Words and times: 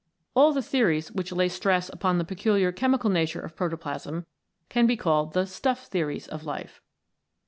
All 0.33 0.51
the 0.51 0.63
theories 0.63 1.11
which 1.11 1.31
lay 1.31 1.47
stress 1.47 1.87
upon 1.87 2.17
the 2.17 2.23
peculiar 2.25 2.71
chemical 2.71 3.11
nature 3.11 3.39
of 3.39 3.55
protoplasm 3.55 4.25
can 4.67 4.87
be 4.87 4.97
called 4.97 5.33
the 5.33 5.45
Stuff 5.45 5.85
Theories 5.85 6.27
of 6.27 6.43
Life. 6.43 6.81